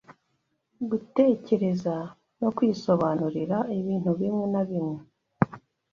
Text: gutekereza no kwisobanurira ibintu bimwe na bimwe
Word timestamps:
gutekereza 0.89 1.95
no 2.41 2.49
kwisobanurira 2.55 3.57
ibintu 3.77 4.11
bimwe 4.19 4.45
na 4.53 4.61
bimwe 4.69 4.97